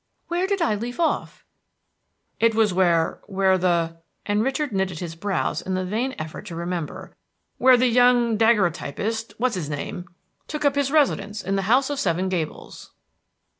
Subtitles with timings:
[0.29, 1.45] "Where did I leave off?"
[2.39, 6.55] "It was where where the" and Richard knitted his brows in the vain effort to
[6.55, 7.15] remember
[7.59, 10.07] "where the young daguerreotypist, what's his name,
[10.47, 12.89] took up his residence in the House of the Seven Gables."